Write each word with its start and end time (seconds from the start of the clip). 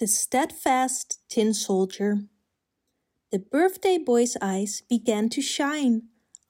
The 0.00 0.06
Steadfast 0.06 1.18
Tin 1.28 1.52
Soldier 1.52 2.18
The 3.32 3.40
birthday 3.40 3.98
boy's 3.98 4.36
eyes 4.40 4.84
began 4.88 5.28
to 5.30 5.42
shine. 5.42 6.02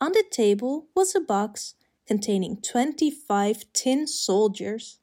On 0.03 0.13
the 0.13 0.23
table 0.31 0.89
was 0.95 1.15
a 1.15 1.21
box 1.21 1.75
containing 2.07 2.61
25 2.61 3.65
tin 3.73 4.07
soldiers. 4.07 4.99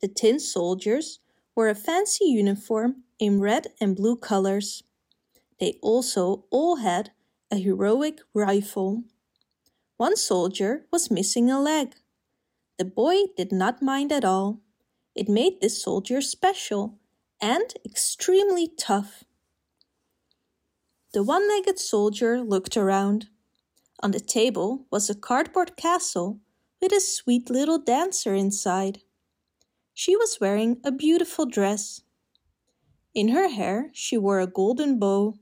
The 0.00 0.06
tin 0.06 0.38
soldiers 0.38 1.18
wore 1.56 1.68
a 1.68 1.74
fancy 1.74 2.26
uniform 2.26 3.02
in 3.18 3.40
red 3.40 3.72
and 3.80 3.96
blue 3.96 4.14
colors. 4.14 4.84
They 5.58 5.80
also 5.82 6.44
all 6.52 6.76
had 6.76 7.10
a 7.50 7.56
heroic 7.56 8.20
rifle. 8.32 9.02
One 9.96 10.14
soldier 10.14 10.86
was 10.92 11.10
missing 11.10 11.50
a 11.50 11.60
leg. 11.60 11.96
The 12.78 12.84
boy 12.84 13.24
did 13.36 13.50
not 13.50 13.82
mind 13.82 14.12
at 14.12 14.24
all. 14.24 14.60
It 15.16 15.28
made 15.28 15.60
this 15.60 15.82
soldier 15.82 16.20
special 16.20 17.00
and 17.42 17.74
extremely 17.84 18.68
tough. 18.68 19.24
The 21.12 21.24
one 21.24 21.48
legged 21.48 21.80
soldier 21.80 22.40
looked 22.40 22.76
around. 22.76 23.28
On 24.00 24.12
the 24.12 24.20
table 24.20 24.86
was 24.90 25.10
a 25.10 25.14
cardboard 25.14 25.76
castle 25.76 26.38
with 26.80 26.92
a 26.92 27.00
sweet 27.00 27.50
little 27.50 27.78
dancer 27.78 28.32
inside. 28.32 29.00
She 29.92 30.16
was 30.16 30.38
wearing 30.40 30.80
a 30.84 30.92
beautiful 30.92 31.44
dress. 31.44 32.02
In 33.12 33.28
her 33.28 33.48
hair, 33.48 33.90
she 33.92 34.16
wore 34.16 34.40
a 34.40 34.46
golden 34.46 34.98
bow. 34.98 35.34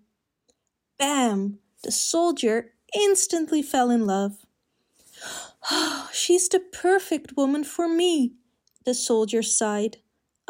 Bam! 0.99 1.59
The 1.85 1.93
soldier 1.93 2.73
instantly 2.95 3.63
fell 3.63 3.91
in 3.91 4.07
love. 4.07 4.39
Oh, 5.71 6.09
she's 6.11 6.49
the 6.49 6.59
perfect 6.59 7.37
woman 7.37 7.65
for 7.65 7.87
me, 7.87 8.33
the 8.87 8.95
soldier 8.95 9.43
sighed 9.43 9.99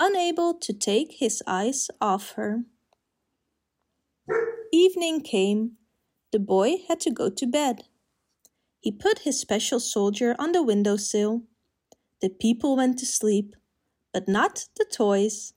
unable 0.01 0.55
to 0.55 0.73
take 0.73 1.13
his 1.19 1.43
eyes 1.47 1.91
off 2.01 2.33
her. 2.33 2.65
Evening 4.73 5.21
came. 5.21 5.73
The 6.33 6.39
boy 6.39 6.77
had 6.89 7.01
to 7.01 7.11
go 7.11 7.29
to 7.29 7.47
bed. 7.47 7.85
He 8.81 8.91
put 8.91 9.21
his 9.21 9.39
special 9.39 9.79
soldier 9.79 10.35
on 10.39 10.53
the 10.53 10.63
window 10.63 10.97
sill. 10.97 11.43
The 12.23 12.31
people 12.31 12.77
went 12.77 12.99
to 13.01 13.07
sleep, 13.07 13.55
but 14.13 14.27
not 14.27 14.69
the 14.77 14.87
toys. 14.87 15.53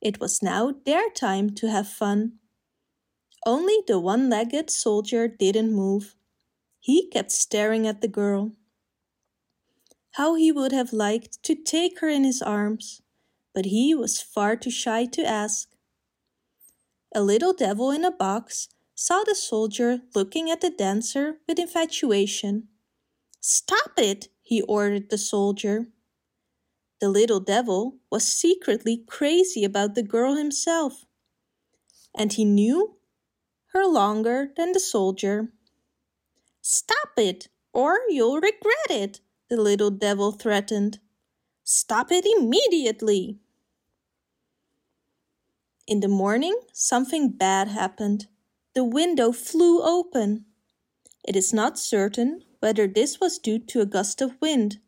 It 0.00 0.20
was 0.20 0.42
now 0.42 0.74
their 0.86 1.10
time 1.10 1.50
to 1.56 1.68
have 1.68 1.88
fun. 1.88 2.38
Only 3.44 3.78
the 3.86 4.00
one 4.00 4.30
legged 4.30 4.70
soldier 4.70 5.28
didn't 5.28 5.74
move. 5.74 6.16
He 6.80 7.08
kept 7.10 7.30
staring 7.30 7.86
at 7.86 8.00
the 8.00 8.08
girl. 8.08 8.52
How 10.12 10.34
he 10.34 10.50
would 10.50 10.72
have 10.72 10.94
liked 10.94 11.42
to 11.42 11.54
take 11.54 12.00
her 12.00 12.08
in 12.08 12.24
his 12.24 12.40
arms 12.40 13.02
but 13.56 13.64
he 13.64 13.94
was 13.94 14.20
far 14.20 14.54
too 14.54 14.70
shy 14.70 15.06
to 15.06 15.24
ask. 15.24 15.70
A 17.14 17.22
little 17.22 17.54
devil 17.54 17.90
in 17.90 18.04
a 18.04 18.10
box 18.10 18.68
saw 18.94 19.24
the 19.24 19.34
soldier 19.34 20.02
looking 20.14 20.50
at 20.50 20.60
the 20.60 20.68
dancer 20.68 21.38
with 21.48 21.58
infatuation. 21.58 22.68
Stop 23.40 23.92
it, 23.96 24.28
he 24.42 24.60
ordered 24.60 25.08
the 25.08 25.16
soldier. 25.16 25.86
The 27.00 27.08
little 27.08 27.40
devil 27.40 27.96
was 28.10 28.28
secretly 28.28 29.02
crazy 29.06 29.64
about 29.64 29.94
the 29.94 30.02
girl 30.02 30.34
himself, 30.34 31.06
and 32.14 32.34
he 32.34 32.44
knew 32.44 32.98
her 33.72 33.86
longer 33.86 34.50
than 34.54 34.72
the 34.72 34.80
soldier. 34.80 35.48
Stop 36.60 37.16
it, 37.16 37.48
or 37.72 38.00
you'll 38.10 38.36
regret 38.36 38.90
it, 38.90 39.20
the 39.48 39.56
little 39.56 39.90
devil 39.90 40.32
threatened. 40.32 40.98
Stop 41.64 42.12
it 42.12 42.26
immediately. 42.26 43.40
In 45.86 46.00
the 46.00 46.08
morning, 46.08 46.58
something 46.72 47.28
bad 47.28 47.68
happened. 47.68 48.26
The 48.74 48.82
window 48.82 49.30
flew 49.30 49.82
open. 49.82 50.44
It 51.24 51.36
is 51.36 51.52
not 51.52 51.78
certain 51.78 52.42
whether 52.58 52.88
this 52.88 53.20
was 53.20 53.38
due 53.38 53.60
to 53.60 53.80
a 53.80 53.86
gust 53.86 54.20
of 54.20 54.40
wind, 54.40 54.80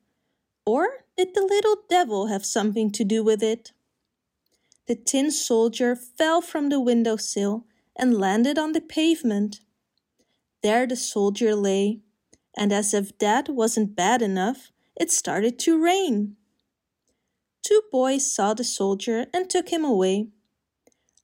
or 0.67 1.05
did 1.17 1.35
the 1.35 1.43
little 1.43 1.77
devil 1.89 2.27
have 2.27 2.45
something 2.45 2.91
to 2.91 3.05
do 3.05 3.23
with 3.23 3.43
it? 3.43 3.73
The 4.89 4.97
tin 4.97 5.31
soldier 5.31 5.95
fell 5.95 6.41
from 6.41 6.69
the 6.69 6.81
window 6.81 7.17
sill 7.17 7.67
and 7.95 8.19
landed 8.19 8.59
on 8.59 8.73
the 8.73 8.81
pavement. 8.81 9.61
There 10.63 10.87
the 10.87 10.97
soldier 10.97 11.55
lay, 11.55 12.01
and 12.57 12.73
as 12.73 12.93
if 12.93 13.17
that 13.19 13.49
wasn't 13.49 13.95
bad 13.95 14.21
enough, 14.21 14.73
it 14.97 15.13
started 15.13 15.61
to 15.61 15.81
rain. 15.81 16.37
Two 17.63 17.83
boys 17.93 18.33
saw 18.33 18.55
the 18.55 18.65
soldier 18.65 19.27
and 19.33 19.49
took 19.49 19.69
him 19.69 19.85
away. 19.85 20.29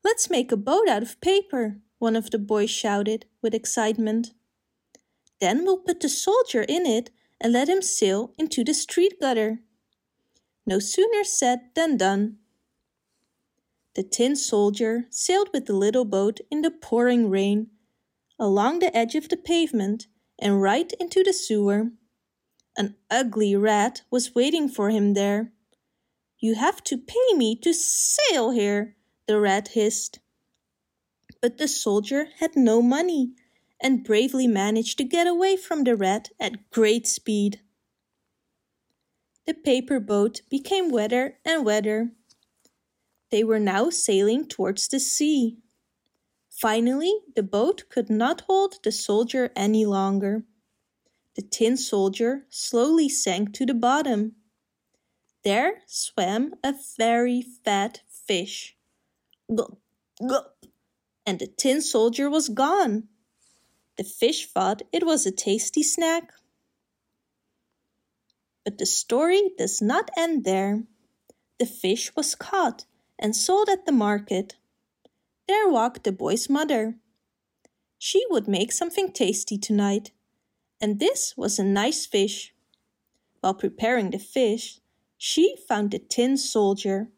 Let's 0.05 0.29
make 0.29 0.53
a 0.53 0.57
boat 0.57 0.87
out 0.87 1.03
of 1.03 1.21
paper, 1.23 1.79
one 1.99 2.15
of 2.15 2.31
the 2.31 2.39
boys 2.39 2.71
shouted 2.71 3.25
with 3.41 3.55
excitement. 3.55 4.35
Then 5.41 5.65
we'll 5.65 5.79
put 5.79 6.01
the 6.01 6.11
soldier 6.11 6.63
in 6.69 6.85
it 6.85 7.11
and 7.41 7.53
let 7.55 7.69
him 7.69 7.81
sail 7.81 8.35
into 8.39 8.63
the 8.63 8.75
street 8.75 9.15
gutter. 9.19 9.61
No 10.67 10.79
sooner 10.79 11.25
said 11.25 11.71
than 11.75 11.97
done. 11.97 12.37
The 13.95 14.03
tin 14.03 14.37
soldier 14.37 15.07
sailed 15.09 15.49
with 15.55 15.67
the 15.67 15.73
little 15.73 16.05
boat 16.05 16.41
in 16.51 16.63
the 16.63 16.71
pouring 16.71 17.31
rain, 17.31 17.69
along 18.39 18.81
the 18.81 18.95
edge 18.95 19.15
of 19.15 19.29
the 19.29 19.37
pavement, 19.37 20.07
and 20.39 20.61
right 20.61 20.93
into 21.01 21.23
the 21.23 21.33
sewer. 21.33 21.93
An 22.77 22.97
ugly 23.11 23.55
rat 23.55 24.03
was 24.11 24.35
waiting 24.35 24.69
for 24.69 24.91
him 24.91 25.15
there. 25.15 25.53
You 26.41 26.57
have 26.57 26.83
to 26.85 26.99
pay 26.99 27.35
me 27.37 27.57
to 27.57 27.73
sail 27.73 28.51
here, 28.51 28.97
the 29.27 29.41
rat 29.41 29.69
hissed. 29.69 30.19
But 31.41 31.59
the 31.59 31.69
soldier 31.69 32.29
had 32.39 32.57
no 32.57 32.81
money 32.83 33.33
and 33.81 34.05
bravely 34.05 34.47
managed 34.47 34.99
to 34.99 35.05
get 35.05 35.27
away 35.27 35.57
from 35.57 35.85
the 35.85 35.97
rat 35.97 36.31
at 36.41 36.71
great 36.71 37.07
speed. 37.07 37.61
The 39.47 39.55
paper 39.55 40.01
boat 40.01 40.41
became 40.49 40.91
wetter 40.91 41.39
and 41.45 41.65
wetter. 41.67 42.13
They 43.31 43.45
were 43.45 43.61
now 43.61 43.91
sailing 43.91 44.47
towards 44.47 44.89
the 44.89 45.01
sea. 45.01 45.59
Finally, 46.49 47.13
the 47.35 47.43
boat 47.43 47.85
could 47.91 48.09
not 48.09 48.43
hold 48.43 48.77
the 48.83 48.93
soldier 48.93 49.51
any 49.55 49.85
longer. 49.85 50.45
The 51.35 51.43
tin 51.43 51.77
soldier 51.77 52.47
slowly 52.49 53.09
sank 53.09 53.53
to 53.55 53.67
the 53.67 53.75
bottom. 53.75 54.37
There 55.43 55.83
swam 55.87 56.55
a 56.63 56.75
very 56.97 57.43
fat 57.43 58.01
fish. 58.09 58.74
Gulp, 59.53 59.81
gulp. 60.27 60.67
And 61.27 61.39
the 61.39 61.47
tin 61.47 61.81
soldier 61.81 62.29
was 62.31 62.49
gone. 62.49 63.09
The 63.97 64.05
fish 64.05 64.51
thought 64.51 64.83
it 64.93 65.05
was 65.05 65.27
a 65.27 65.33
tasty 65.33 65.83
snack. 65.83 66.33
But 68.65 68.79
the 68.79 68.87
story 68.87 69.51
does 69.57 69.83
not 69.83 70.11
end 70.17 70.45
there. 70.45 70.85
The 71.59 71.67
fish 71.67 72.15
was 72.17 72.35
caught 72.35 72.87
and 73.19 73.37
sold 73.37 73.69
at 73.69 73.87
the 73.87 73.93
market. 73.93 74.57
There 75.47 75.69
walked 75.69 76.05
the 76.05 76.13
boy's 76.13 76.49
mother. 76.49 76.97
She 77.99 78.25
would 78.31 78.49
make 78.49 78.73
something 78.73 79.13
tasty 79.13 79.59
tonight, 79.59 80.11
and 80.81 80.99
this 80.99 81.37
was 81.37 81.59
a 81.59 81.65
nice 81.65 82.07
fish. 82.07 82.55
While 83.41 83.55
preparing 83.55 84.11
the 84.11 84.19
fish, 84.19 84.81
she 85.17 85.57
found 85.69 85.91
the 85.91 85.99
tin 85.99 86.37
soldier. 86.37 87.11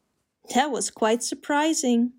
That 0.54 0.70
was 0.70 0.90
quite 0.90 1.22
surprising. 1.22 2.12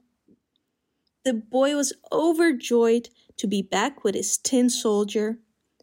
The 1.28 1.34
boy 1.34 1.76
was 1.76 1.92
overjoyed 2.10 3.10
to 3.36 3.48
be 3.48 3.62
back 3.62 4.06
with 4.06 4.16
his 4.16 4.38
tin 4.38 4.70
soldier, 4.70 5.40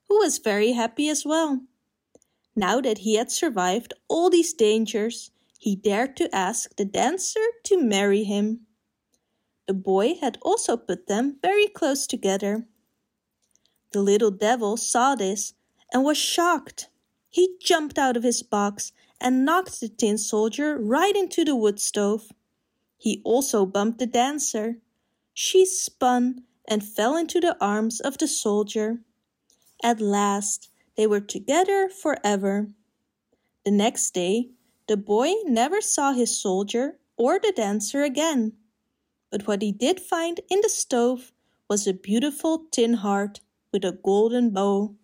who 0.09 0.17
was 0.17 0.39
very 0.39 0.73
happy 0.73 1.11
as 1.11 1.27
well. 1.27 1.61
Now 2.57 2.81
that 2.81 3.01
he 3.05 3.17
had 3.17 3.31
survived 3.31 3.93
all 4.09 4.31
these 4.31 4.55
dangers, 4.55 5.33
he 5.59 5.77
dared 5.77 6.17
to 6.17 6.35
ask 6.35 6.75
the 6.77 6.87
dancer 6.87 7.45
to 7.65 7.79
marry 7.79 8.25
him. 8.25 8.61
The 9.67 9.75
boy 9.75 10.15
had 10.15 10.39
also 10.41 10.79
put 10.79 11.09
them 11.09 11.37
very 11.43 11.67
close 11.67 12.07
together. 12.07 12.67
The 13.93 14.01
little 14.01 14.31
devil 14.31 14.79
saw 14.79 15.15
this 15.15 15.53
and 15.93 16.05
was 16.05 16.17
shocked. 16.17 16.89
He 17.29 17.59
jumped 17.61 17.99
out 17.99 18.17
of 18.17 18.23
his 18.23 18.43
box 18.43 18.93
and 19.21 19.45
knocked 19.45 19.79
the 19.81 19.91
tin 19.91 20.17
soldier 20.17 20.79
right 20.79 21.15
into 21.15 21.45
the 21.45 21.55
wood 21.55 21.79
stove. 21.81 22.33
He 22.97 23.21
also 23.27 23.67
bumped 23.67 23.99
the 23.99 24.07
dancer. 24.07 24.79
She 25.35 25.67
spun 25.67 26.45
and 26.67 26.83
fell 26.83 27.17
into 27.17 27.41
the 27.41 27.57
arms 27.61 28.01
of 28.01 28.19
the 28.19 28.29
soldier. 28.29 29.01
At 29.83 30.01
last, 30.01 30.71
they 30.97 31.07
were 31.07 31.21
together 31.21 31.89
forever. 31.89 32.71
The 33.65 33.73
next 33.73 34.15
day, 34.15 34.51
the 34.87 34.97
boy 34.97 35.33
never 35.45 35.81
saw 35.81 36.13
his 36.13 36.41
soldier 36.41 36.99
or 37.17 37.41
the 37.41 37.53
dancer 37.53 38.03
again. 38.03 38.53
But 39.31 39.47
what 39.47 39.61
he 39.61 39.73
did 39.73 39.99
find 39.99 40.41
in 40.49 40.61
the 40.63 40.69
stove 40.69 41.33
was 41.69 41.87
a 41.87 41.93
beautiful 41.93 42.67
tin 42.71 42.95
heart 42.95 43.41
with 43.73 43.85
a 43.85 43.93
golden 43.93 44.51
bow. 44.51 44.95